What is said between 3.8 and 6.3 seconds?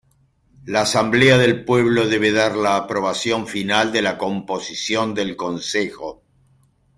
de la composición del Consejo.